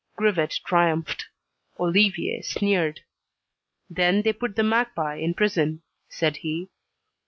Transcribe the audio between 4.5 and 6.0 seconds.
the magpie in prison,"